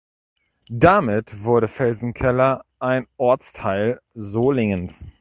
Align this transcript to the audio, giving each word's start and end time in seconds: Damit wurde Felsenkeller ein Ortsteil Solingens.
Damit 0.71 1.43
wurde 1.43 1.67
Felsenkeller 1.67 2.65
ein 2.79 3.05
Ortsteil 3.17 4.01
Solingens. 4.15 5.07